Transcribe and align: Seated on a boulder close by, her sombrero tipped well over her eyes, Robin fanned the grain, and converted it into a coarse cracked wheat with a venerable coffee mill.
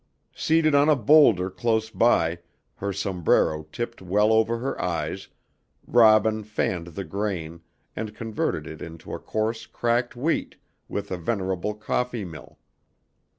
Seated 0.33 0.73
on 0.73 0.89
a 0.89 0.95
boulder 0.95 1.51
close 1.51 1.91
by, 1.91 2.39
her 2.77 2.91
sombrero 2.91 3.61
tipped 3.71 4.01
well 4.01 4.33
over 4.33 4.57
her 4.57 4.81
eyes, 4.81 5.27
Robin 5.85 6.43
fanned 6.43 6.87
the 6.87 7.03
grain, 7.03 7.61
and 7.95 8.15
converted 8.15 8.65
it 8.65 8.81
into 8.81 9.13
a 9.13 9.19
coarse 9.19 9.67
cracked 9.67 10.15
wheat 10.15 10.55
with 10.87 11.11
a 11.11 11.17
venerable 11.17 11.75
coffee 11.75 12.25
mill. 12.25 12.57